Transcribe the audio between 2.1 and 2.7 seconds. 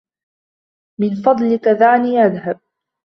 أذهب.